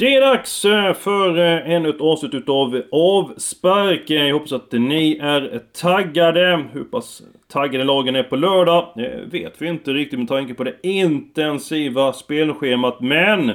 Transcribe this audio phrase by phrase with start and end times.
[0.00, 4.10] Det är dags eh, för eh, ännu ett avsnitt utav Avspark.
[4.10, 6.64] Eh, jag hoppas att ni är taggade.
[6.72, 8.92] Hur pass taggade lagen är på lördag
[9.30, 13.00] vet vi inte riktigt med tanke på det intensiva spelschemat.
[13.00, 13.52] Men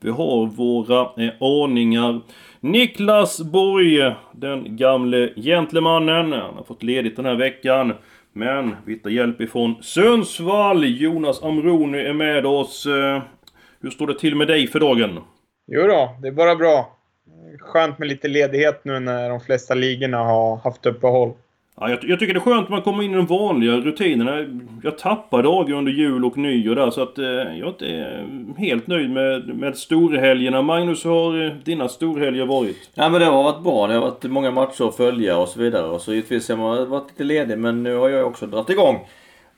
[0.00, 1.08] vi har våra
[1.40, 2.20] aningar.
[2.60, 6.32] Niklas Borg, den gamle gentlemannen.
[6.32, 7.92] Han har fått ledigt den här veckan.
[8.32, 10.84] Men vi tar hjälp ifrån Sundsvall.
[10.84, 12.86] Jonas Amroni är med oss.
[13.80, 15.18] Hur står det till med dig för dagen?
[15.72, 16.96] Jo då, det är bara bra.
[17.60, 21.32] Skönt med lite ledighet nu när de flesta ligorna har haft uppehåll.
[21.76, 24.60] Ja, jag, jag tycker det är skönt att man kommer in i de vanliga rutinerna.
[24.82, 28.86] Jag tappar dagar under jul och nyår där så att eh, jag är inte helt
[28.86, 30.62] nöjd med, med storhelgerna.
[30.62, 32.90] Magnus, hur har eh, dina storhelger varit?
[32.94, 33.86] Ja men det har varit bra.
[33.86, 35.86] Det har varit många matcher att följa och så vidare.
[35.86, 39.06] Och så givetvis har man varit lite ledig men nu har jag också dragit igång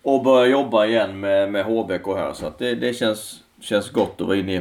[0.02, 2.32] och börjat jobba igen med, med HBK här.
[2.32, 4.60] Så att det, det känns, känns gott att vara inne i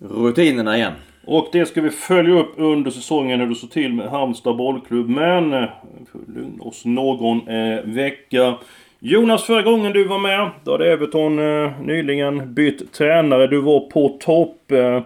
[0.00, 0.92] rutinerna igen.
[1.24, 5.08] Och det ska vi följa upp under säsongen hur det står till med Halmstad bollklubb.
[5.08, 8.58] Men eh, vi får lugna oss någon eh, vecka.
[8.98, 13.46] Jonas, förra gången du var med, då hade Everton eh, nyligen bytt tränare.
[13.46, 14.72] Du var på topp.
[14.72, 15.02] Eh,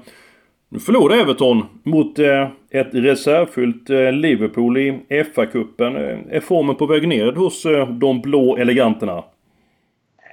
[0.69, 5.97] nu förlorade Everton mot eh, ett reservfyllt eh, Liverpool i FA-cupen.
[5.97, 9.25] Eh, är formen på väg ner hos eh, de blå eleganterna?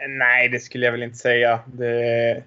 [0.09, 1.59] Nej, det skulle jag väl inte säga.
[1.65, 2.43] Det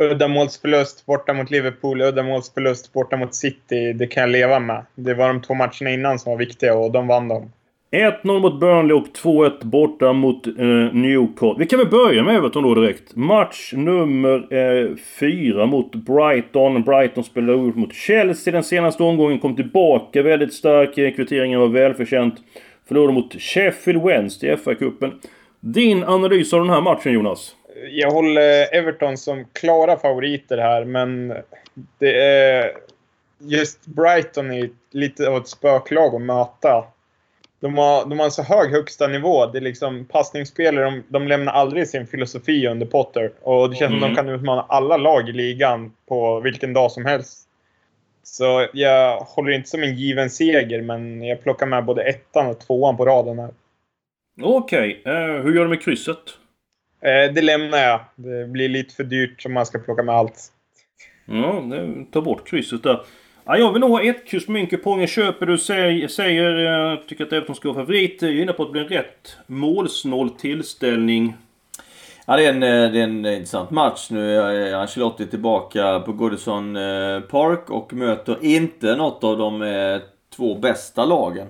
[0.00, 3.92] uddamålsförlust borta mot Liverpool, uddamålsförlust borta mot City.
[3.92, 4.84] Det kan jag leva med.
[4.94, 7.52] Det var de två matcherna innan som var viktiga och de vann dem.
[7.92, 10.54] 1-0 mot Burnley och 2-1 borta mot eh,
[10.92, 11.58] Newport.
[11.58, 13.16] Vi kan väl börja med Everton då direkt.
[13.16, 16.82] Match nummer eh, 4 mot Brighton.
[16.82, 19.38] Brighton spelade ut mot Chelsea den senaste omgången.
[19.38, 20.94] Kom tillbaka väldigt stark.
[20.94, 22.34] Kvitteringen var välförtjänt.
[22.88, 25.12] Förlorade mot Sheffield Wednesday i FA-cupen.
[25.60, 27.54] Din analys av den här matchen Jonas?
[27.90, 31.34] Jag håller Everton som klara favoriter här, men
[31.98, 32.72] det är
[33.38, 36.84] just Brighton är lite av ett spöklag att möta.
[37.60, 39.46] De har, de har så hög högsta nivå.
[39.46, 43.32] Det är liksom passningsspelare, de, de lämnar aldrig sin filosofi under Potter.
[43.42, 44.00] Och det känns mm.
[44.00, 47.46] som de kan utmana alla lag i ligan på vilken dag som helst.
[48.22, 52.60] Så jag håller inte som en given seger, men jag plockar med både ettan och
[52.60, 53.50] tvåan på raden här.
[54.42, 55.14] Okej, okay.
[55.14, 56.39] uh, hur gör du med krysset?
[57.02, 58.00] Eh, det lämnar jag.
[58.14, 60.52] Det blir lite för dyrt om man ska plocka med allt.
[61.24, 61.62] Ja,
[62.12, 63.00] ta bort krysset där.
[63.44, 64.52] Ja, jag vill nog ha ett kryss på
[64.96, 68.22] min köper du säger, säger jag tycker att Everton ska vara favorit.
[68.22, 71.34] Jag är inne på att det blir en rätt målsnål tillställning.
[72.26, 74.10] Ja, det är, en, eh, det är en intressant match.
[74.10, 80.00] Nu är Ancelotti tillbaka på Goodison eh, Park och möter inte något av de
[80.36, 81.46] två bästa lagen.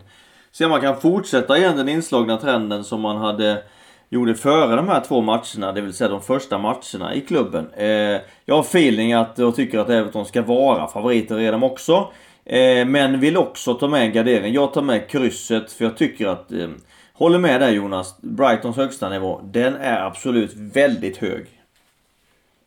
[0.53, 3.63] Se om man kan fortsätta igen den inslagna trenden som man hade
[4.11, 7.67] gjorde före de här två matcherna, det vill säga de första matcherna i klubben.
[7.77, 12.13] Eh, jag har feeling att, och tycker att Everton ska vara favoriter i dem också.
[12.45, 14.55] Eh, men vill också ta med en gardering.
[14.55, 16.69] Jag tar med krysset för jag tycker att, eh,
[17.13, 21.47] håller med dig Jonas, Brightons högsta nivå, den är absolut väldigt hög.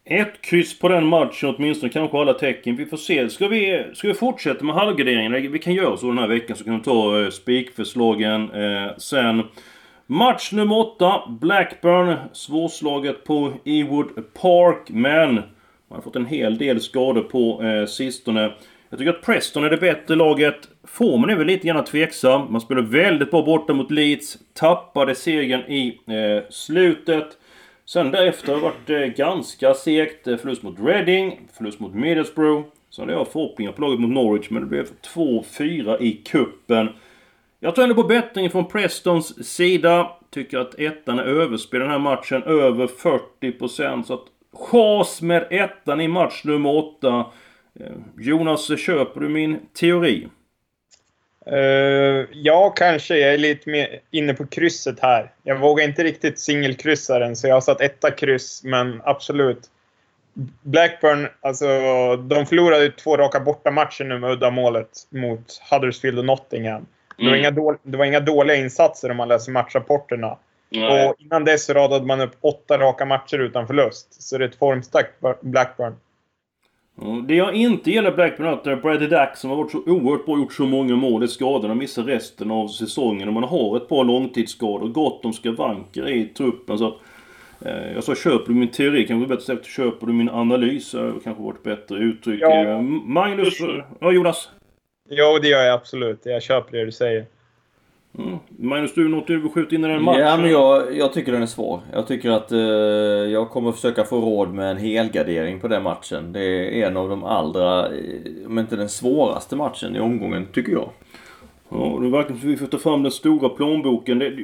[0.05, 2.75] Ett kryss på den matchen åtminstone, kanske alla tecken.
[2.75, 3.29] Vi får se.
[3.29, 5.51] Ska vi, ska vi fortsätta med halvgarderingen?
[5.51, 9.43] Vi kan göra så den här veckan så kan vi ta eh, spikförslagen eh, sen.
[10.07, 11.21] Match nummer 8.
[11.41, 12.15] Blackburn.
[12.33, 14.89] Svårslaget på Ewood Park.
[14.89, 15.43] Men man
[15.89, 18.53] har fått en hel del skador på eh, sistone.
[18.89, 20.55] Jag tycker att Preston är det bättre laget.
[20.83, 22.51] Formen är väl lite grann tveksam.
[22.51, 24.37] Man spelade väldigt bra borta mot Leeds.
[24.53, 27.27] Tappade segern i eh, slutet.
[27.85, 30.27] Sen därefter har det varit eh, ganska segt.
[30.27, 32.63] Eh, förlust mot Reading, förlust mot Middlesbrough.
[32.89, 36.89] Sen hade jag förhoppningar på laget mot Norwich, men det blev 2-4 i kuppen.
[37.63, 40.11] Jag tror ändå på bättring från Prestons sida.
[40.29, 42.43] Tycker att ettan är överspelad den här matchen.
[42.43, 44.03] Över 40%.
[44.03, 44.23] Så att
[44.53, 47.25] chas med ettan i match nummer 8.
[47.79, 47.85] Eh,
[48.17, 50.27] Jonas, köper du min teori?
[51.51, 53.17] Uh, ja, kanske.
[53.17, 55.31] Jag är lite mer inne på krysset här.
[55.43, 59.69] Jag vågar inte riktigt singelkryssa den, så jag har satt etta kryss, men absolut.
[60.61, 61.65] Blackburn, alltså
[62.15, 66.85] de förlorade två raka bortamatcher nu med uddamålet mot Huddersfield och Nottingham.
[67.17, 67.39] Det, var Mm.
[67.39, 70.37] inga dål- det var inga dåliga insatser om man läser matchrapporterna.
[70.69, 71.07] Nej.
[71.09, 74.21] Och innan dess så radade man upp åtta raka matcher utan förlust.
[74.23, 75.11] Så det är ett formstarkt
[75.41, 75.93] Blackburn.
[77.27, 80.37] Det jag inte gillar Blackburn är att Bradley Dack som har varit så oerhört bra
[80.37, 84.03] gjort så många mål i skadorna missar resten av säsongen och man har ett par
[84.03, 84.87] långtidsskador.
[84.89, 86.93] Gott om skavanker i truppen så att...
[87.65, 90.93] Eh, jag sa köper du min teori kanske bättre sagt köper du min analys.
[90.93, 92.41] eh, kanske varit bättre uttryck.
[92.41, 92.63] Ja.
[92.63, 93.59] Eh, Magnus...
[93.99, 94.49] Ja Jonas?
[95.15, 96.19] Ja, det gör jag absolut.
[96.23, 97.25] Jag köper det du säger.
[98.19, 98.37] Mm.
[98.49, 100.21] Magnus du något du vill skjuta in i den matchen?
[100.21, 101.81] Ja, men jag, jag tycker den är svår.
[101.93, 102.59] Jag tycker att eh,
[103.31, 106.33] jag kommer försöka få råd med en helgardering på den matchen.
[106.33, 110.71] Det är en av de allra, eh, om inte den svåraste matchen i omgången, tycker
[110.71, 110.89] jag.
[111.69, 114.19] Ja, det verkligen så vi får ta fram den stora plånboken.
[114.19, 114.37] Det,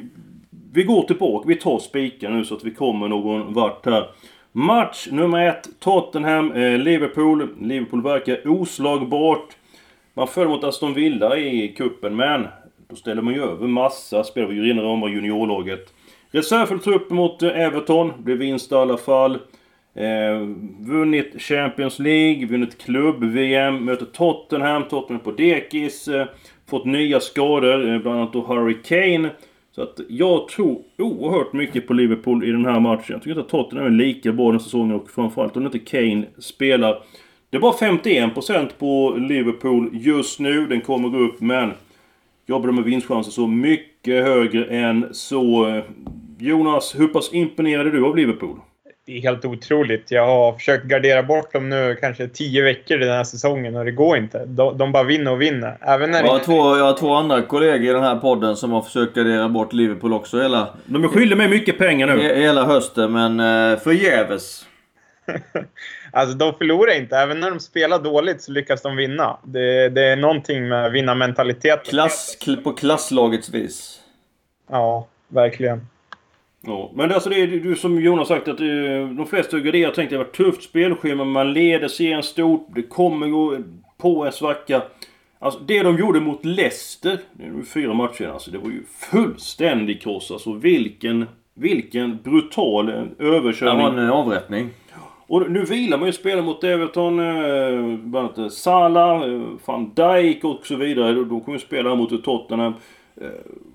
[0.73, 4.09] vi går tillbaka, vi tar spiken nu så att vi kommer någon vart här.
[4.51, 7.49] Match nummer ett, Tottenham, eh, Liverpool.
[7.61, 9.55] Liverpool verkar oslagbart.
[10.19, 12.47] Man föll mot Aston Villa i kuppen men
[12.89, 14.53] då ställer man ju över massa spelare.
[14.53, 15.93] Vi ju om rama juniorlaget.
[16.31, 18.13] Reservfull trupp mot eh, Everton.
[18.17, 19.35] Blev vinst i alla fall.
[19.95, 20.47] Eh,
[20.79, 26.07] vunnit Champions League, vunnit klubb-VM, möter Tottenham, Tottenham på dekis.
[26.07, 26.27] Eh,
[26.69, 29.29] fått nya skador, eh, bland annat då Harry Kane.
[29.71, 33.05] Så att jag tror oerhört mycket på Liverpool i den här matchen.
[33.07, 36.25] Jag tycker inte att Tottenham är lika bra den säsongen och framförallt om inte Kane
[36.37, 37.03] spelar.
[37.51, 40.65] Det är bara 51% på Liverpool just nu.
[40.67, 41.71] Den kommer gå upp men
[42.45, 45.81] jag bedömer vinstchansen så mycket högre än så.
[46.39, 48.59] Jonas, hur pass imponerad är du av Liverpool?
[49.05, 50.11] Det är helt otroligt.
[50.11, 53.91] Jag har försökt gardera bort dem nu kanske tio veckor den här säsongen och det
[53.91, 54.45] går inte.
[54.45, 55.77] De, de bara vinner och vinner.
[55.81, 56.45] Även när Jag har, det...
[56.45, 59.73] två, jag har två andra kollegor i den här podden som har försökt gardera bort
[59.73, 62.13] Liverpool också hela, De skyldiga mig mycket pengar nu.
[62.13, 63.39] he- hela hösten, men
[63.71, 64.65] eh, förgäves.
[66.11, 67.17] Alltså de förlorar inte.
[67.17, 69.37] Även när de spelar dåligt så lyckas de vinna.
[69.43, 71.83] Det, det är någonting med vinnarmentalitet.
[71.89, 73.99] Klass, kl- på klasslagets vis.
[74.69, 75.87] Ja, verkligen.
[76.61, 78.65] Ja, men alltså det är du som Jonas sagt att eh,
[79.17, 81.23] de flesta garderat tänkte det var ett tufft spelschema.
[81.23, 82.67] Man leder serien stort.
[82.75, 83.57] Det kommer gå
[83.97, 84.81] på en svacka.
[85.39, 90.31] Alltså det de gjorde mot Leicester, nu fyra matcher alltså, det var ju fullständig kross.
[90.31, 93.81] Alltså vilken, vilken brutal eh, Det överkörning.
[93.83, 94.69] var en avrättning.
[95.29, 100.43] Och nu vilar man ju spelare mot Everton, eh, bland annat Salah, eh, van Dijk
[100.43, 101.13] och så vidare.
[101.13, 102.73] De- kommer ju spela mot Tottenham.
[103.21, 103.27] Eh,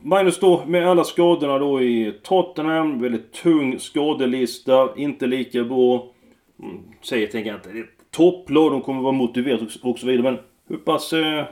[0.03, 6.07] Magnus då, med alla skadorna då i Tottenham, väldigt tung skadelista, inte lika bra.
[6.63, 10.07] Mm, säger tänker jag inte, det är topplag, de kommer vara motiverade och, och så
[10.07, 10.23] vidare.
[10.23, 11.45] Men hur pass eh,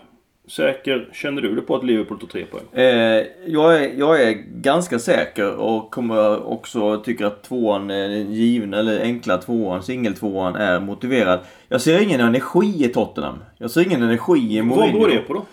[0.52, 2.64] säker känner du dig på att Liverpool tar tre poäng?
[2.72, 8.32] Eh, jag, är, jag är ganska säker och kommer också tycker att tvåan, är den
[8.32, 11.40] givna eller enkla tvåan, singeltvåan är motiverad.
[11.68, 13.38] Jag ser ingen energi i Tottenham.
[13.58, 14.98] Jag ser ingen energi i Vad Mourinho.
[14.98, 15.44] beror det på då?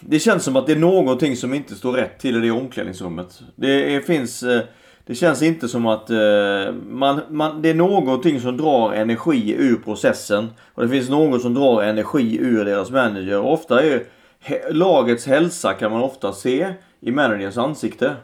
[0.00, 3.40] Det känns som att det är någonting som inte står rätt till i det omklädningsrummet.
[3.56, 4.42] Det är, finns...
[4.42, 4.60] eh,
[5.08, 9.76] Det känns inte som att eh, man, man, det är någonting som drar energi ur
[9.76, 10.48] processen.
[10.74, 13.40] Och det finns något som drar energi ur deras manager.
[13.40, 14.02] Och ofta är
[14.40, 18.14] he, lagets hälsa kan man ofta se i managers ansikte.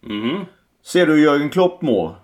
[0.00, 0.44] Mhm.
[0.84, 2.14] Ser du hur Jörgen Klopp mår?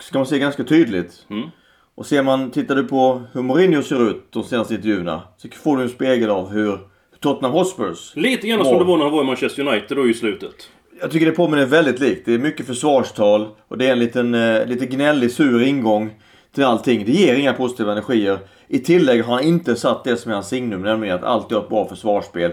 [0.00, 1.26] Ska man se ganska tydligt.
[1.30, 1.48] Mm.
[1.94, 5.22] Och ser man, tittar du på hur Mourinho ser ut de senaste intervjuerna.
[5.36, 6.78] Så får du en spegel av hur
[7.20, 8.80] Tottenham Hotspurs Lite grann som mår.
[8.80, 10.54] det var när han var i Manchester United då i slutet.
[11.00, 12.26] Jag tycker det påminner väldigt likt.
[12.26, 16.10] Det är mycket försvarstal och det är en liten, eh, lite gnällig, sur ingång
[16.54, 17.04] till allting.
[17.04, 18.38] Det ger inga positiva energier.
[18.68, 21.62] I tillägg har han inte satt det som är hans signum, nämligen att alltid ha
[21.64, 22.52] ett bra försvarsspel.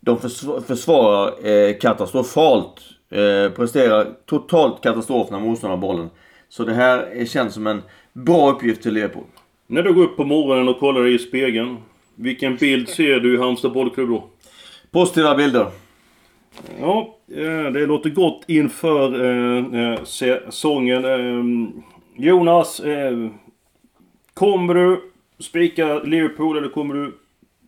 [0.00, 2.74] De försv- försvarar eh, katastrofalt.
[3.10, 6.10] Eh, presterar totalt katastrof när motståndaren har bollen.
[6.48, 7.82] Så det här är- känns som en
[8.12, 9.24] bra uppgift till Liverpool.
[9.66, 11.76] När du går upp på morgonen och kollar dig i spegeln.
[12.16, 14.24] Vilken bild ser du i Halmstad bollklubb då?
[14.90, 15.66] Positiva bilder.
[16.80, 21.04] Ja, eh, det låter gott inför eh, eh, säsongen.
[21.04, 21.44] Eh,
[22.16, 23.28] Jonas, eh,
[24.34, 25.00] kommer du
[25.38, 27.18] spika Liverpool eller kommer du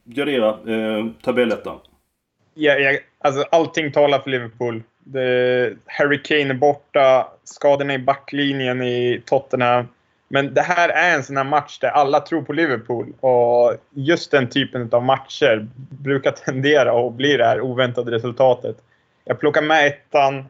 [0.05, 1.79] gardera eh, tabellettan?
[2.55, 4.83] Ja, ja, alltså, allting talar för Liverpool.
[5.05, 9.87] Det, Harry Kane är borta, skadorna i backlinjen i Tottenham.
[10.29, 13.13] Men det här är en sån här match där alla tror på Liverpool.
[13.21, 15.69] Och just den typen av matcher
[16.03, 18.77] brukar tendera att bli det här oväntade resultatet.
[19.25, 20.45] Jag plockar med ettan.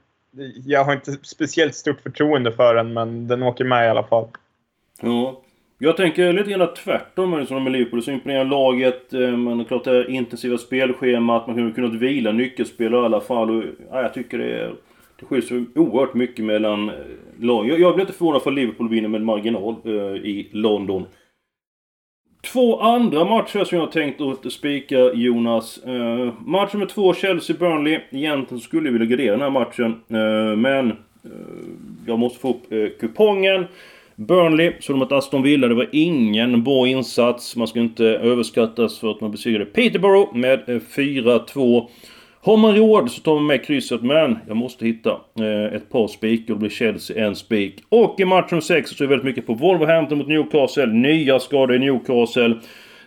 [0.66, 4.28] Jag har inte speciellt stort förtroende för den, men den åker med i alla fall.
[5.00, 5.40] Ja.
[5.78, 8.02] Jag tänker lite grann tvärtom med som med Liverpool.
[8.02, 9.12] Så imponerar laget.
[9.12, 11.46] Men det är klart det här intensiva spelschemat.
[11.46, 13.50] Man har kunnat vila nyckelspelare i alla fall.
[13.50, 14.74] Och, ja, jag tycker det är...
[15.24, 16.94] Det skiljer sig oerhört mycket mellan eh,
[17.40, 17.68] lag.
[17.68, 21.04] Jag, jag blir inte förvånad för Liverpool vinner med marginal eh, i London.
[22.52, 25.78] Två andra matcher som jag tänkt att spika Jonas.
[25.78, 28.00] Eh, match nummer två, Chelsea-Burnley.
[28.10, 30.00] Egentligen skulle jag vilja gardera den här matchen.
[30.08, 30.94] Eh, men eh,
[32.06, 33.64] jag måste få upp eh, kupongen.
[34.16, 35.68] Burnley så mot Aston Villa.
[35.68, 37.56] Det var ingen bra insats.
[37.56, 41.88] Man ska inte överskattas för att man besegrade Peterborough med 4-2.
[42.44, 45.10] Har man råd så tar man med krysset men jag måste hitta
[45.40, 46.54] eh, ett par spikar.
[46.54, 47.74] Det blir Chelsea en spik.
[47.88, 50.86] Och i matchen 6 så är det väldigt mycket på Wolverhampton mot Newcastle.
[50.86, 52.54] Nya skador i Newcastle.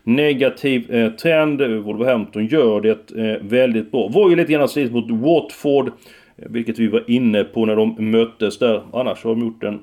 [0.04, 1.62] Negativ eh, trend.
[1.62, 4.08] Wolverhampton gör det eh, väldigt bra.
[4.08, 5.88] Var ju lite grann slit mot Watford.
[5.88, 5.94] Eh,
[6.50, 8.82] vilket vi var inne på när de möttes där.
[8.94, 9.80] Annars har de gjort en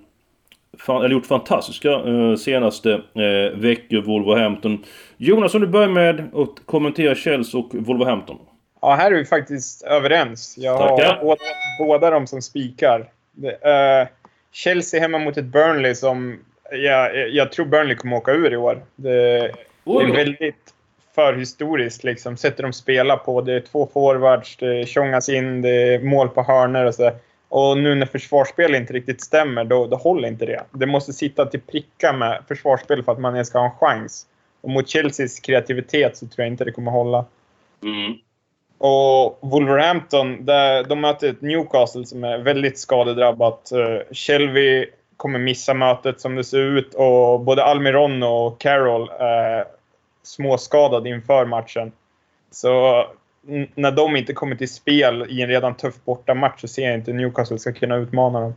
[0.89, 4.79] eller gjort fantastiska eh, senaste eh, veckor, Wolverhampton.
[5.17, 8.37] Jonas, om du börjar med att kommentera Chelsea och Wolverhampton.
[8.85, 10.55] Ja, här är vi faktiskt överens.
[10.59, 11.41] Jag har båda,
[11.79, 13.01] båda de som spikar.
[13.01, 14.09] Uh,
[14.53, 16.39] Chelsea hemma mot ett Burnley som
[16.71, 18.83] jag, jag tror Burnley kommer åka ur i år.
[18.97, 19.39] Det,
[19.85, 20.75] det är väldigt
[21.15, 22.37] förhistoriskt liksom.
[22.37, 23.41] Sätter de spela på.
[23.41, 27.11] Det är två forwards, det tjongas in, det är mål på hörnor och så.
[27.49, 30.63] Och nu när försvarsspel inte riktigt stämmer, då, då håller inte det.
[30.71, 34.27] Det måste sitta till pricka med försvarsspel för att man ens ska ha en chans.
[34.61, 37.25] Och mot Chelseas kreativitet så tror jag inte det kommer hålla.
[37.83, 38.15] Mm.
[38.87, 43.73] Och Wolverhampton, där, de möter ett Newcastle som är väldigt skadedrabbat.
[43.73, 44.87] Eh, Shelby
[45.17, 49.65] kommer missa mötet som det ser ut och både Almiron och Carroll är
[50.23, 51.93] småskadade inför matchen.
[52.51, 53.05] Så
[53.75, 57.13] när de inte kommer till spel i en redan tuff bortamatch så ser jag inte
[57.13, 58.55] Newcastle ska kunna utmana dem.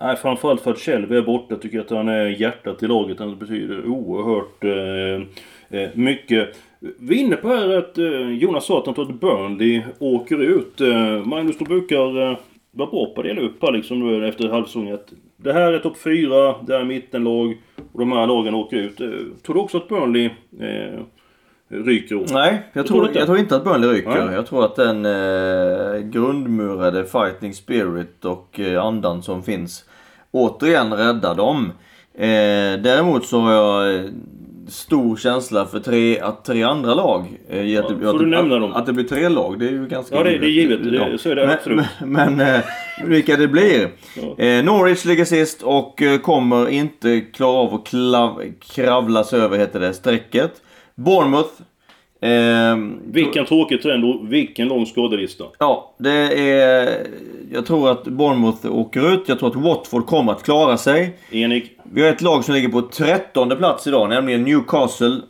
[0.00, 3.18] Nej, framförallt för att Shelby är borta tycker jag att han är hjärtat i laget.
[3.18, 6.56] Han betyder oerhört eh, eh mycket.
[6.98, 10.42] Vi är inne på här att eh, Jonas sa att han tror att Burnley åker
[10.42, 10.80] ut.
[10.80, 12.38] Eh, Magnus, du brukar eh,
[12.70, 14.98] vara bra på att dela upp här liksom nu efter halvsäsongen.
[15.36, 17.56] Det här är topp 4, det här är mittenlag
[17.92, 19.00] och de här lagen åker ut.
[19.00, 19.08] Eh,
[19.42, 21.00] tror du också att Burnley eh,
[21.70, 22.26] eh, ryker?
[22.32, 24.24] Nej, jag tror, jag tror inte att Burnley ryker.
[24.24, 24.34] Nej.
[24.34, 29.84] Jag tror att den eh, grundmurade fighting spirit och eh, andan som finns
[30.30, 31.72] återigen räddar dem.
[32.14, 34.04] Eh, däremot så har jag
[34.68, 37.24] stor känsla för tre, att tre andra lag...
[37.48, 38.72] Eh, ja, att, får att, du nämna dem?
[38.72, 40.84] Att det blir tre lag, det är ju ganska Ja, det, det är givet.
[40.84, 41.18] Det, ja.
[41.18, 41.86] Så är det men, absolut.
[42.00, 42.60] Men, men eh,
[43.04, 43.88] vilka det blir.
[44.16, 44.44] Ja.
[44.44, 48.42] Eh, Norwich ligger sist och eh, kommer inte klara av att klav,
[48.74, 50.62] kravla sig över, heter det, strecket.
[50.94, 51.62] Bournemouth
[52.24, 55.44] Eh, vilken tråkig trend och vilken lång skadelista.
[55.58, 57.06] Ja, det är...
[57.52, 59.22] Jag tror att Bournemouth åker ut.
[59.26, 61.18] Jag tror att Watford kommer att klara sig.
[61.30, 61.78] Enig.
[61.92, 65.20] Vi har ett lag som ligger på trettonde plats idag, nämligen Newcastle.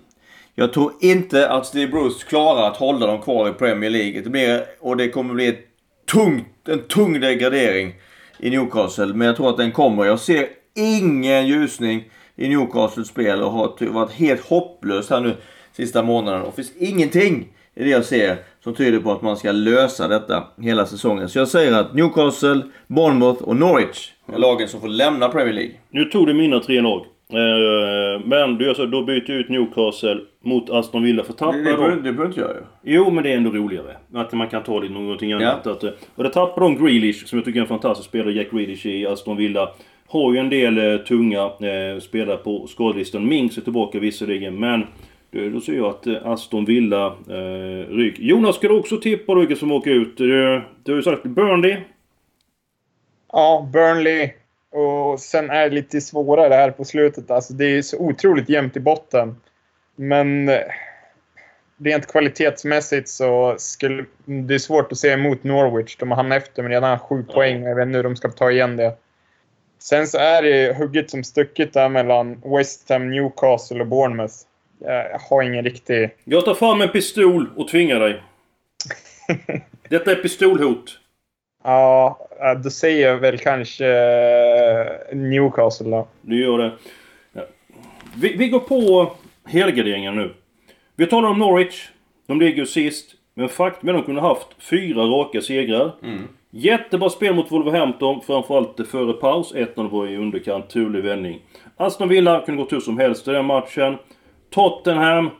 [0.55, 4.21] Jag tror inte att Steve Bruce klarar att hålla dem kvar i Premier League.
[4.21, 5.65] Det blir, och det kommer bli ett
[6.13, 7.93] tungt, en tung degradering
[8.39, 9.07] i Newcastle.
[9.07, 10.05] Men jag tror att den kommer.
[10.05, 12.05] Jag ser ingen ljusning
[12.37, 15.37] i Newcastles spel och har varit helt hopplöst här nu
[15.77, 16.41] sista månaden.
[16.41, 20.09] Och det finns ingenting i det jag ser som tyder på att man ska lösa
[20.09, 21.29] detta hela säsongen.
[21.29, 25.73] Så jag säger att Newcastle, Bournemouth och Norwich är lagen som får lämna Premier League.
[25.91, 27.07] Nu tog du mina tre lag.
[27.29, 31.71] Eh, men du gör så, då byter ut Newcastle mot Aston Villa för tappar det,
[31.71, 32.51] det, det behöver inte jag.
[32.83, 33.97] Jo, men det är ändå roligare.
[34.15, 35.61] Att man kan ta lite någonting annat.
[35.65, 35.73] Ja.
[35.73, 38.51] Att, eh, och det tappar de Grealish, som jag tycker är en fantastisk spelare, Jack
[38.51, 39.71] Grealish i Aston Villa.
[40.07, 43.29] Har ju en del eh, tunga eh, spelare på skadelistan.
[43.29, 44.87] Minks är tillbaka visserligen, men
[45.35, 48.23] då ser jag att eh, Aston Villa eh, ryker.
[48.23, 50.17] Jonas, ska du också tippa vilka som åker ut?
[50.17, 51.77] Du, du har ju sagt Burnley.
[53.33, 54.31] Ja, Burnley.
[54.71, 57.31] Och sen är det lite svårare här på slutet.
[57.31, 59.37] Alltså, det är så otroligt jämnt i botten.
[59.97, 60.61] Men eh,
[61.79, 65.97] rent kvalitetsmässigt så skulle det är svårt att se emot Norwich.
[65.97, 67.35] De har hamnat efter med redan sju ja.
[67.35, 67.63] poäng.
[67.63, 68.97] Jag vet inte hur de ska ta igen det.
[69.79, 74.35] Sen så är det hugget som stucket där mellan West Ham, Newcastle och Bournemouth.
[74.79, 76.11] Jag har ingen riktig...
[76.25, 78.23] Jag tar fram en pistol och tvingar dig.
[79.89, 80.99] Detta är pistolhot.
[81.65, 82.19] Ja,
[82.65, 86.09] då säger jag väl kanske eh, Newcastle då.
[86.21, 86.73] Du gör det.
[88.17, 89.13] Vi, vi går på
[89.45, 90.35] helgarderingen nu.
[90.97, 91.89] Vi talar om Norwich.
[92.27, 93.15] De ligger sist.
[93.35, 95.93] Men faktum är att de kunde haft fyra raka segrar.
[96.03, 96.29] Mm.
[96.51, 99.55] Jättebra spel mot Wolverhampton, framförallt före paus.
[99.55, 101.41] 1-0 var i underkant, turlig vändning.
[101.77, 103.97] Aston Villa kunde gått hur som helst i den matchen.
[104.55, 105.31] Tottenham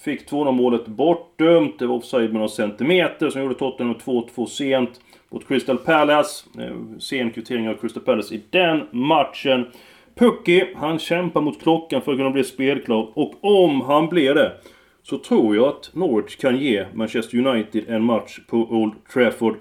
[0.00, 1.78] fick 2-0 målet bortdömt.
[1.78, 3.30] Det var offside med några centimeter.
[3.30, 6.44] Sen gjorde Tottenham 2-2 sent mot Crystal Palace.
[6.58, 9.66] Eh, Sen kvittering av Crystal Palace i den matchen.
[10.14, 13.08] Pucky, han kämpar mot klockan för att kunna bli spelklar.
[13.14, 14.52] Och om han blir det
[15.02, 19.56] så tror jag att Norwich kan ge Manchester United en match på Old Trafford.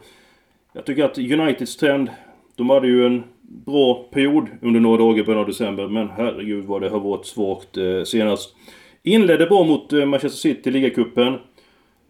[0.73, 2.09] Jag tycker att Uniteds trend,
[2.55, 3.23] de hade ju en
[3.65, 5.87] bra period under några dagar i början av december.
[5.87, 8.55] Men herregud vad det har varit svagt eh, senast.
[9.03, 11.33] Inledde bra mot eh, Manchester City i ligacupen.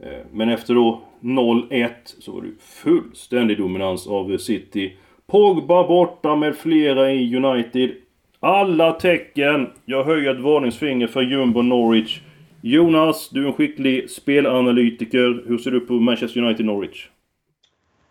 [0.04, 4.98] Eh, Men efter då 0-1 så var det fullständig dominans av City.
[5.28, 7.92] Pogba borta med flera i United.
[8.40, 9.70] Alla tecken.
[9.86, 12.22] Jag höjer ett varningsfinger för Jumbo Norwich.
[12.62, 15.44] Jonas, du är en skicklig spelanalytiker.
[15.48, 17.10] Hur ser du på Manchester United Norwich?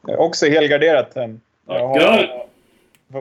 [0.07, 1.41] Jag har också helgarderat den.
[1.67, 2.45] Jag har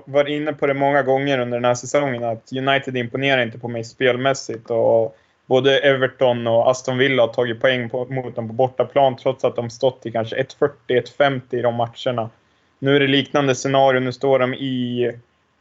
[0.05, 3.67] varit inne på det många gånger under den här säsongen att United imponerar inte på
[3.67, 4.69] mig spelmässigt.
[4.69, 5.17] Och
[5.51, 9.55] både Everton och Aston Villa har tagit poäng på, mot dem på bortaplan trots att
[9.55, 12.29] de stått i kanske 1.40-1.50 i de matcherna.
[12.79, 13.99] Nu är det liknande scenario.
[13.99, 15.11] Nu står de i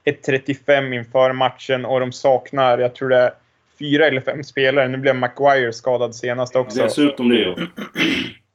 [0.05, 3.33] 1.35 inför matchen och de saknar, jag tror det är
[3.79, 4.89] fyra eller fem spelare.
[4.89, 6.83] Nu blev Maguire skadad senast också.
[6.83, 7.57] Dessutom det ja.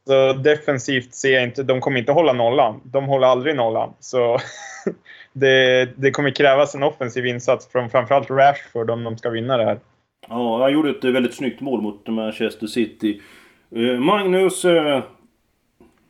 [0.08, 1.64] Så defensivt ser jag inte...
[1.64, 2.82] De kommer inte hålla nollan.
[2.84, 3.94] De håller aldrig nollan.
[4.00, 4.40] Så
[5.34, 9.66] det, det kommer krävas en offensiv insats från framförallt Rashford om de ska vinna det
[9.66, 9.80] här.
[10.30, 13.22] Ja, han gjorde ett väldigt snyggt mål mot Manchester City.
[13.76, 15.04] Eh, Magnus, eh,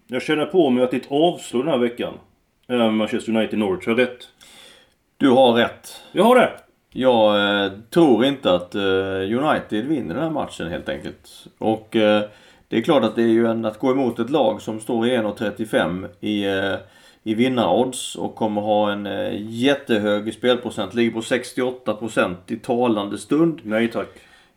[0.07, 2.13] jag känner på mig att ditt avslår den här veckan.
[2.67, 4.27] Eh, Manchester United Norwich, har jag rätt?
[5.17, 6.01] Du har rätt.
[6.11, 6.51] Jag har det!
[6.97, 8.81] Jag eh, tror inte att eh,
[9.43, 11.47] United vinner den här matchen helt enkelt.
[11.57, 12.23] Och eh,
[12.67, 15.07] det är klart att det är ju en, att gå emot ett lag som står
[15.07, 16.75] i 1,35 i, eh,
[17.27, 20.93] i vinnarodds och kommer ha en eh, jättehög spelprocent.
[20.93, 23.61] Ligger på 68% i talande stund.
[23.63, 24.07] Nej tack.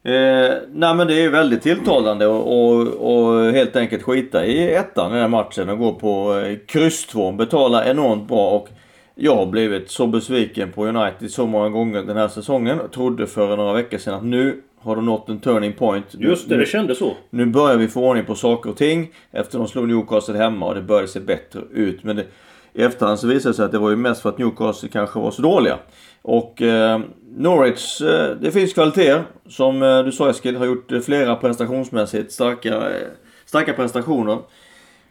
[0.02, 5.10] Eh, nej men det är väldigt tilltalande och, och, och helt enkelt skita i ettan
[5.10, 7.32] i den här matchen och gå på eh, kryss 2.
[7.32, 8.68] Betala enormt bra och
[9.14, 12.78] jag har blivit så besviken på United så många gånger den här säsongen.
[12.94, 16.04] Trodde för några veckor sedan att nu har de nått en turning point.
[16.10, 17.16] Just det, nu, det kändes så.
[17.30, 20.74] nu börjar vi få ordning på saker och ting efter de slog Newcastle hemma och
[20.74, 22.04] det började se bättre ut.
[22.04, 22.24] Men det,
[22.72, 25.18] i efterhand så visade det sig att det var ju mest för att Newcastle kanske
[25.18, 25.78] var så dåliga.
[26.22, 27.00] Och eh,
[27.36, 29.24] Norwich, eh, det finns kvaliteter.
[29.48, 33.06] Som eh, du sa Eskil, har gjort eh, flera prestationsmässigt starka, eh,
[33.46, 34.38] starka prestationer.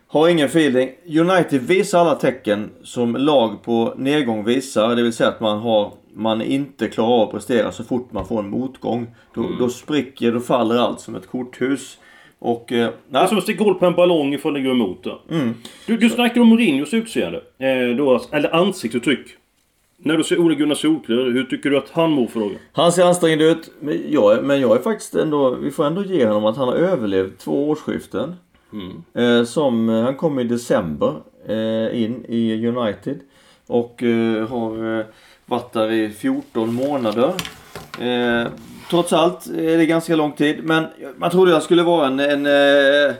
[0.08, 0.90] Har ingen feeling.
[1.06, 4.96] United visar alla tecken som lag på nedgång visar.
[4.96, 8.28] Det vill säga att man har man inte klarar av att prestera så fort man
[8.28, 9.16] får en motgång.
[9.34, 11.98] Då, då spricker, då faller allt som ett korthus.
[12.40, 12.72] Och...
[12.72, 15.54] Eh, Det är som att sticka hål på en ballong ifall det går emot mm.
[15.86, 17.42] Du, du snackade om Mourinhos utseende.
[17.58, 19.28] Eh, då, eller ansiktsuttryck.
[20.00, 22.56] När du ser Ole Gunnar Solklär, hur tycker du att han mår för dagen?
[22.72, 23.72] Han ser ansträngd ut.
[23.80, 25.56] Men jag, men jag är faktiskt ändå...
[25.56, 28.36] Vi får ändå ge honom att han har överlevt två årsskiften.
[29.14, 31.14] Eh, som, eh, han kom i december
[31.48, 33.20] eh, in i United.
[33.68, 35.06] Och eh, har eh,
[35.46, 37.34] varit där i 14 månader.
[38.90, 40.64] Trots allt är det ganska lång tid.
[40.64, 40.86] Men
[41.18, 43.16] man trodde han skulle vara en, en, eh,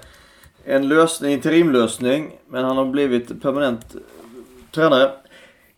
[0.66, 2.32] en lösning, interimlösning.
[2.50, 3.96] Men han har blivit permanent
[4.72, 5.12] tränare.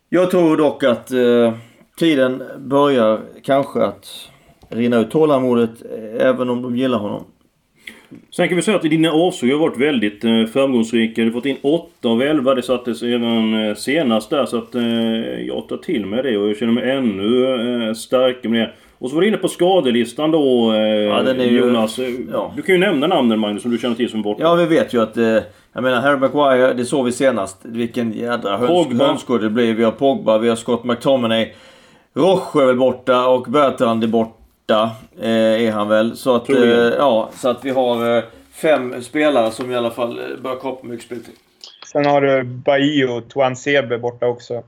[0.08, 1.54] Jag tror dock att eh,
[1.98, 4.28] tiden börjar kanske att
[4.68, 7.24] rinna ut tålamodet eh, även om de gillar honom.
[8.30, 11.22] Sen kan vi säga att dina avsåg har varit väldigt eh, framgångsrika.
[11.22, 12.54] Du har fått in 8 av 11.
[12.54, 14.46] Det sattes även eh, senast där.
[14.46, 14.82] Så att eh,
[15.46, 17.44] jag tar till mig det och jag känner mig ännu
[17.88, 18.72] eh, starkare med det.
[19.00, 21.98] Och så var du inne på skadelistan då eh, den är ju- Jonas.
[21.98, 22.52] Eh, ja.
[22.56, 24.42] Du kan ju nämna namnen Magnus som du känner till som borta.
[24.42, 25.16] Ja, vi vet ju att...
[25.16, 25.38] Eh,
[25.72, 27.58] jag menar, Harry Maguire, det såg vi senast.
[27.62, 29.74] Vilken jädra höns, det blir.
[29.74, 31.52] Vi har Pogba, vi har Scott McTominay.
[32.14, 34.90] Roche är väl borta och Bertrand är borta.
[35.20, 35.30] Eh,
[35.66, 36.16] är han väl.
[36.16, 36.48] Så att,
[36.98, 41.06] ja, så att vi har fem spelare som i alla fall eh, bör kapa mycket
[41.06, 41.34] speltid.
[41.92, 44.62] Sen har du Bailly och Tuan Sebe borta också.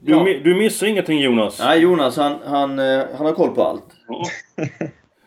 [0.00, 0.26] Du, Ja.
[0.44, 1.60] du missar ingenting Jonas.
[1.60, 3.84] Nej, Jonas han, han, eh, han har koll på allt.
[4.08, 4.22] Ja.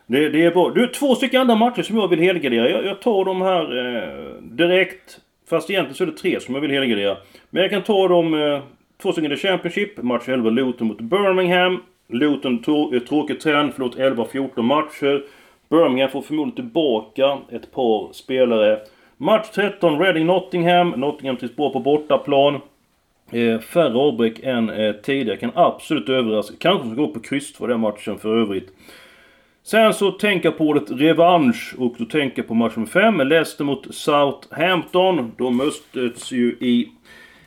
[0.06, 0.70] Det, det är bra.
[0.70, 2.70] Du, två stycken andra matcher som jag vill helgardera.
[2.70, 5.18] Jag, jag tar de här eh, direkt.
[5.50, 7.16] Fast egentligen så är det tre som jag vill helgardera.
[7.50, 8.34] Men jag kan ta dem...
[8.34, 8.60] Eh,
[9.02, 10.02] två stycken i Championship.
[10.02, 11.82] Match 11 Luton mot Birmingham.
[12.08, 15.24] Luton tro, eh, tråkig trend, förlåt 11-14 matcher.
[15.70, 18.78] Birmingham får förmodligen tillbaka ett par spelare.
[19.16, 20.90] Match 13 Reading Nottingham.
[20.90, 22.60] Nottingham trivs bra på bortaplan.
[23.32, 25.36] Eh, färre avbräck än eh, tidigare.
[25.36, 26.54] Kan absolut överraska.
[26.58, 28.72] Kanske ska gå på kryss för den matchen för övrigt.
[29.62, 33.28] Sen så tänker jag på ordet revansch och då tänker jag på match nummer 5.
[33.28, 35.32] Leicester mot Southampton.
[35.38, 36.88] De möttes ju i,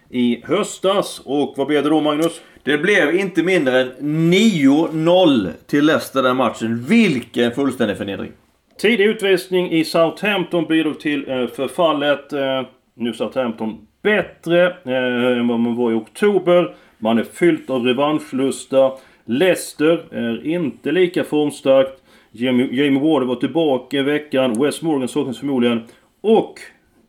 [0.10, 1.22] i höstas.
[1.26, 2.42] Och vad blev det då Magnus?
[2.64, 3.92] Det blev inte mindre än
[4.34, 6.86] 9-0 till Leicester den matchen.
[6.90, 8.32] Vilken fullständig förnedring.
[8.78, 12.34] Tidig utvisning i Southampton bidrog till eh, förfallet.
[12.34, 12.62] Eh,
[12.96, 16.76] nu Southampton bättre eh, än vad man var i oktober.
[16.98, 18.92] Man är fyllt av revanschlusta.
[19.26, 22.02] Leicester är inte lika formstarkt.
[22.32, 24.54] Jamie, Jamie Warder var tillbaka i veckan.
[24.54, 25.82] Wes Morgan saknas förmodligen.
[26.22, 26.60] Och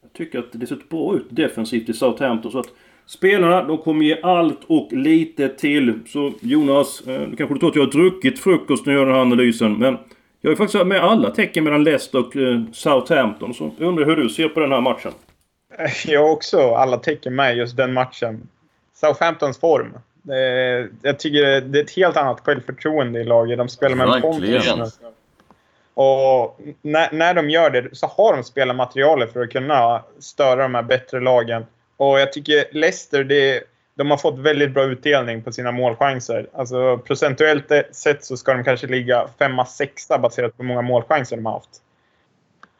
[0.02, 2.52] jag tycker att det sett bra ut defensivt i Southampton.
[2.52, 2.68] Så att
[3.06, 5.98] spelarna, de kommer ge allt och lite till.
[6.06, 9.14] Så Jonas, eh, du kanske tror att jag har druckit frukost när jag gör den
[9.14, 9.78] här analysen.
[9.78, 9.96] Men
[10.40, 13.54] Jag har ju faktiskt med alla tecken mellan Leicester och eh, Southampton.
[13.54, 15.12] Så jag undrar hur du ser på den här matchen.
[16.06, 18.48] Jag också alla tecken med just den matchen.
[18.94, 19.98] Southamptons form.
[20.22, 23.58] Det, jag tycker det är ett helt annat självförtroende i laget.
[23.58, 24.68] De spelar med en Verkligen.
[24.68, 25.00] pondus.
[25.94, 30.74] Och när, när de gör det så har de spelarmaterialet för att kunna störa de
[30.74, 31.66] här bättre lagen.
[31.96, 33.62] Och jag tycker Leicester, det,
[33.94, 36.46] de har fått väldigt bra utdelning på sina målchanser.
[36.52, 41.36] Alltså procentuellt sett så ska de kanske ligga femma, sexa baserat på hur många målchanser
[41.36, 41.82] de har haft.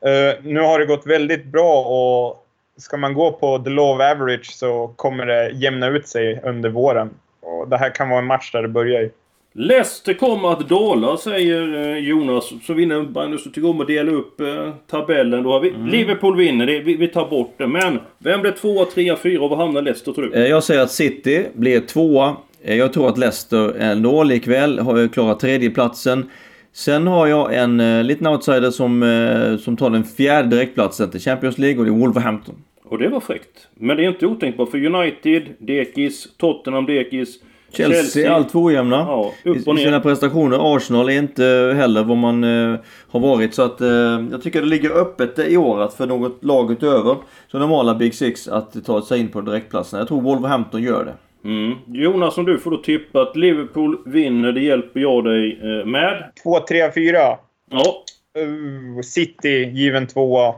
[0.04, 2.46] Eh, nu har det gått väldigt bra och
[2.78, 6.68] ska man gå på the law of average så kommer det jämna ut sig under
[6.68, 7.10] våren.
[7.40, 9.10] Och det här kan vara en match där det börjar i.
[9.54, 12.52] Leicester kommer att dåla, säger eh, Jonas.
[12.66, 15.42] Så vinner Magnus och tycker om att dela upp eh, tabellen.
[15.42, 17.66] Då har vi Liverpool vinner, det, vi, vi tar bort det.
[17.66, 20.34] Men vem blir tvåa, trea, fyra och var hamnar Leicester tror du?
[20.34, 22.36] Eh, Jag säger att City blir tvåa.
[22.62, 26.30] Jag tror att Leicester ändå likväl har ju klarat tredjeplatsen.
[26.72, 31.20] Sen har jag en eh, liten outsider som, eh, som tar den fjärde direktplatsen till
[31.20, 32.54] Champions League och det är Wolverhampton.
[32.84, 33.68] Och det var fräckt.
[33.74, 37.38] Men det är inte otänkbart för United, dekis, Tottenham, dekis.
[37.74, 40.00] Chelsea, allt för ojämna Ja, upp och i sina ner.
[40.00, 40.76] prestationer.
[40.76, 42.76] Arsenal är inte heller vad man eh,
[43.08, 43.54] har varit.
[43.54, 43.88] Så att eh,
[44.30, 47.16] jag tycker det ligger öppet i år att för något lag utöver
[47.50, 49.98] så normala Big Six att ta sig in på direktplatsen.
[49.98, 51.14] Jag tror Wolverhampton gör det.
[51.44, 51.78] Mm.
[51.86, 56.32] Jonas, om du får då tippa att Liverpool vinner, det hjälper jag dig eh, med.
[56.42, 57.38] 2, 3, 4.
[57.70, 58.04] Ja,
[58.38, 60.54] Uh, City given tvåa.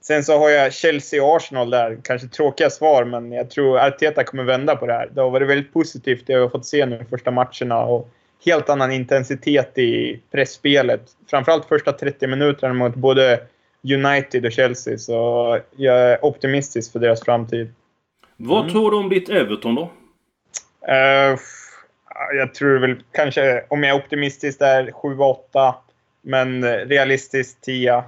[0.00, 1.98] Sen så har jag Chelsea och Arsenal där.
[2.04, 5.10] Kanske tråkiga svar, men jag tror Arteta kommer vända på det här.
[5.14, 7.84] Det har varit väldigt positivt det vi har fått se nu de första matcherna.
[7.84, 8.10] Och
[8.44, 11.02] helt annan intensitet i pressspelet.
[11.30, 13.40] Framförallt första 30 minuterna mot både
[13.94, 14.98] United och Chelsea.
[14.98, 17.72] Så jag är optimistisk för deras framtid.
[18.36, 19.90] vad tror du om ditt Everton då?
[20.88, 21.38] Uh,
[22.34, 25.74] jag tror väl kanske, om jag är optimistisk, där 7-8.
[26.22, 28.04] Men realistiskt 10.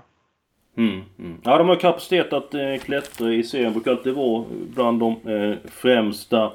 [0.77, 1.41] Mm, mm.
[1.45, 3.73] Ja, de har kapacitet att eh, klättra i serien.
[3.73, 6.53] Brukar alltid vara bland de eh, främsta.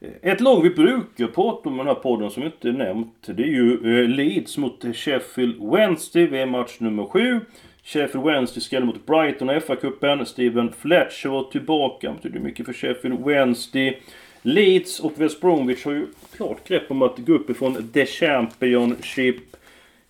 [0.00, 3.26] Eh, ett lag vi brukar prata om i den här podden som inte är nämnt.
[3.26, 6.26] Det är ju eh, Leeds mot Sheffield Wednesday.
[6.26, 7.40] Vi är match nummer 7.
[7.84, 10.24] Sheffield Wednesday skrällde mot Brighton i FA-cupen.
[10.24, 12.12] Steven Fletcher var tillbaka.
[12.12, 14.02] Betyder mycket för Sheffield Wednesday.
[14.42, 19.36] Leeds och West Bromwich har ju klart grepp om att gå upp ifrån The Championship.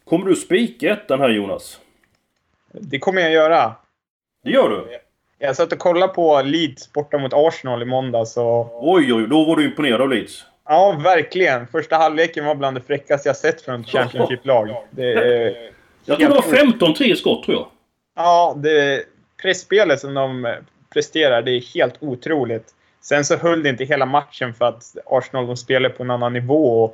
[0.04, 1.78] Kommer du spika ettan här Jonas?
[2.72, 3.72] Det kommer jag göra.
[4.44, 4.98] Det gör du?
[5.38, 8.36] Jag satt och kollade på Leeds borta mot Arsenal i måndags.
[8.36, 10.44] Och, Oj, oj, då var du imponerad av Leeds.
[10.68, 11.66] ja, verkligen.
[11.66, 14.68] Första halvleken var bland det fräckaste jag sett från ett Championship-lag.
[14.96, 15.70] Är
[16.04, 17.66] Jag tror det var 15-3 skott, tror jag.
[18.16, 19.04] ja, det
[19.42, 20.54] pressspelet som de
[20.92, 22.74] presterar, det är helt otroligt.
[23.02, 26.32] Sen så höll det inte hela matchen för att Arsenal de spelar på en annan
[26.32, 26.92] nivå.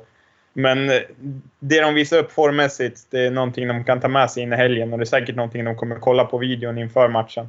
[0.53, 0.87] Men
[1.59, 4.55] det de visar upp formmässigt, det är någonting de kan ta med sig in i
[4.55, 4.93] helgen.
[4.93, 7.47] Och det är säkert någonting de kommer kolla på videon inför matchen.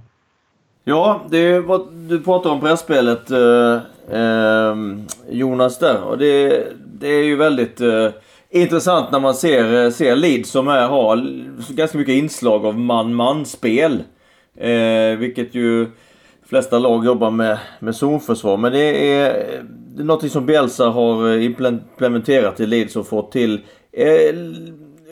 [0.84, 3.74] Ja, det var, du pratar om pressspelet eh,
[4.18, 4.76] eh,
[5.28, 6.02] Jonas där.
[6.02, 8.08] Och det, det är ju väldigt eh,
[8.50, 11.16] intressant när man ser, eh, ser Leeds som är, har
[11.72, 14.02] ganska mycket inslag av man-man-spel.
[14.56, 15.86] Eh, vilket ju
[16.50, 18.56] flesta lag jobbar med, med zonförsvar.
[18.56, 19.32] Men det är,
[19.68, 23.60] det är något som Bielsa har eh, implementerat i Leeds och fått till
[23.92, 24.34] eh,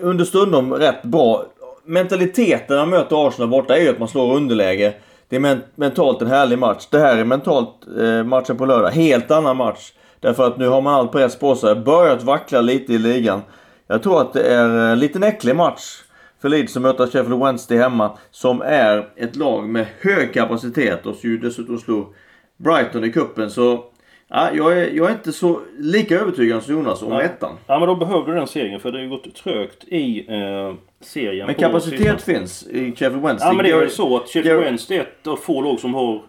[0.01, 1.45] understundom rätt bra.
[1.85, 4.95] Mentaliteten när man möter Arsenal borta är ju att man slår underläge.
[5.29, 6.87] Det är men mentalt en härlig match.
[6.91, 8.91] Det här är mentalt eh, matchen på lördag.
[8.91, 9.93] Helt annan match.
[10.21, 11.75] Därför att nu har man all press på sig.
[11.75, 13.41] Börjat vackla lite i ligan.
[13.87, 16.03] Jag tror att det är eh, en liten äcklig match
[16.41, 18.19] för Leeds som möter Sheffield Wednesday hemma.
[18.31, 22.15] Som är ett lag med hög kapacitet och ju dessutom slog
[22.57, 23.85] Brighton i kuppen Så
[24.29, 27.25] ja, jag, är, jag är inte så lika övertygad som Jonas om Nej.
[27.25, 27.53] ettan.
[27.67, 30.75] Ja, men då behövde du den serien för det har ju gått trögt i eh,
[31.01, 31.47] serien.
[31.47, 33.49] Men kapacitet finns i Sheffield Wednesday.
[33.49, 35.95] Ja, men det är väl så att Sheffield Wednesday är ett av få lag som
[35.95, 36.23] har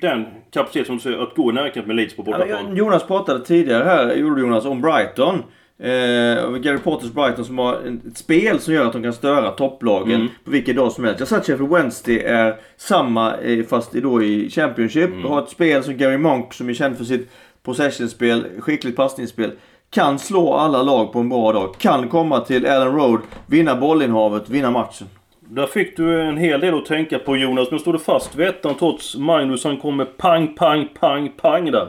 [0.00, 2.76] den kapacitet som du säger att gå i närkamp med Leeds på Ja, bortaplan.
[2.76, 5.42] Jonas pratade tidigare här, gjorde Jonas, om Brighton.
[5.82, 7.74] Eh, Gary Potters Brighton som har
[8.08, 10.28] ett spel som gör att de kan störa topplagen Mm.
[10.44, 11.20] på vilken dag som helst.
[11.20, 15.10] Jag sa att Sheffield Wednesday är samma eh, fast i- då i Championship.
[15.10, 15.24] Mm.
[15.26, 17.30] Och har ett spel som Gary Monk som är känd för sitt
[17.62, 19.52] possessionspel, skickligt passningsspel.
[19.90, 21.74] Kan slå alla lag på en bra dag.
[21.78, 25.06] Kan komma till Allen Road, vinna bollinnehavet, vinna matchen.
[25.40, 27.70] Där fick du en hel del att tänka på Jonas.
[27.70, 31.88] Men står du fast vid ettan trots Magnus han kommer pang, pang, pang, pang där?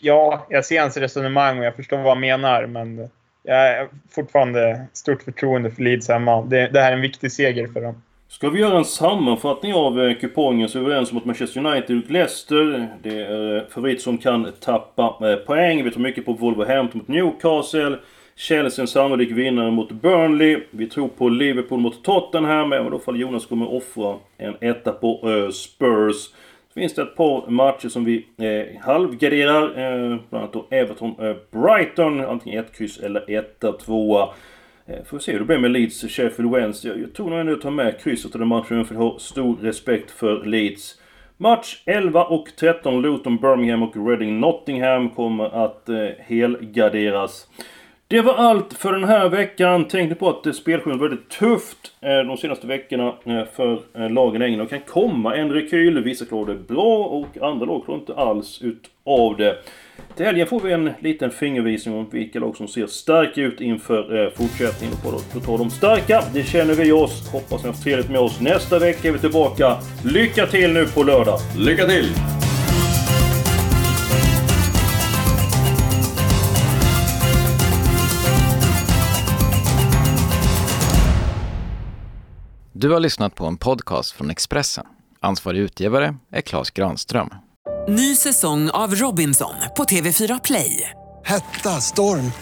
[0.00, 3.08] Ja, jag ser hans resonemang och jag förstår vad han menar, men
[3.42, 6.42] jag har fortfarande stort förtroende för Leeds hemma.
[6.42, 8.02] Det, det här är en viktig seger för dem.
[8.32, 11.66] Ska vi göra en sammanfattning av eh, kupongen så är vi överens om att Manchester
[11.66, 15.84] United och Leicester det är eh, favorit som kan tappa eh, poäng.
[15.84, 17.98] Vi tror mycket på Wolverhampton mot Newcastle.
[18.36, 20.60] Chelsea en sannolik vinnare mot Burnley.
[20.70, 25.50] Vi tror på Liverpool mot Tottenham, även då fall Jonas kommer offra en etta på
[25.52, 26.28] Spurs.
[26.72, 29.62] Så finns det ett par matcher som vi eh, halvgarderar.
[29.62, 32.20] Eh, bland annat då Everton-Brighton.
[32.20, 34.28] Eh, antingen ett kryss eller etta, tvåa.
[34.86, 36.90] Eh, får se hur det blir med Leeds Sheffield Wednesday.
[36.92, 39.18] Jag, jag tror nog ändå att ta med krysset i den matchen för jag har
[39.18, 40.98] stor respekt för Leeds.
[41.36, 47.48] Match 11 och 13 Luton Birmingham och Reading Nottingham kommer att eh, helgarderas.
[48.12, 49.84] Det var allt för den här veckan.
[49.84, 54.42] Tänkte på att spelschemat var väldigt tufft eh, de senaste veckorna eh, för eh, lagen
[54.42, 54.66] i England.
[54.66, 56.04] Det kan komma en rekyl.
[56.04, 59.56] Vissa klarar det bra och andra lag klarar inte alls utav det.
[60.16, 64.30] Till helgen får vi en liten fingervisning om vilka lag som ser starka ut inför
[64.36, 64.96] fortsättningen.
[65.04, 67.32] Och på tal om starka, det känner vi oss.
[67.32, 68.40] Hoppas ni har trevligt med oss.
[68.40, 69.76] Nästa vecka är vi tillbaka.
[70.04, 71.38] Lycka till nu på lördag!
[71.58, 72.31] Lycka till!
[82.82, 84.84] Du har lyssnat på en podcast från Expressen.
[85.20, 87.34] Ansvarig utgivare är Klas Granström.
[87.88, 90.90] Ny säsong av Robinson på TV4 Play.
[91.24, 92.32] Hetta, storm,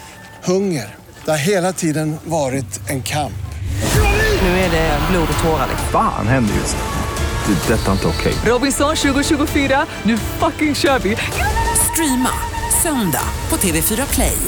[0.45, 0.95] hunger.
[1.25, 3.43] Det har hela tiden varit en kamp.
[4.43, 5.69] Nu är det blod och tårar.
[5.93, 7.53] Fan händer just det.
[7.53, 8.35] Det är detta inte okej.
[8.53, 11.17] Robinson 2024, nu fucking kör vi!
[11.93, 12.33] Streama
[12.83, 14.39] söndag på TV4 Play.